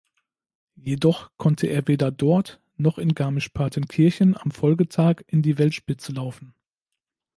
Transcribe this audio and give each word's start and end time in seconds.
Jedoch 0.77 1.29
konnte 1.37 1.67
er 1.67 1.87
weder 1.87 2.09
dort, 2.09 2.59
noch 2.75 2.97
in 2.97 3.13
Garmisch-Partenkirchen 3.13 4.35
am 4.35 4.49
Folgetag 4.49 5.21
in 5.27 5.43
die 5.43 5.59
Weltspitze 5.59 6.11
laufen. 6.13 6.55